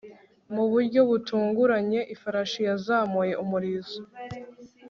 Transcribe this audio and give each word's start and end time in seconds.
mu 0.53 0.63
buryo 0.71 0.99
butunguranye, 1.09 1.99
ifarashi 2.15 2.59
yazamuye 2.67 3.33
umurizo 3.43 3.99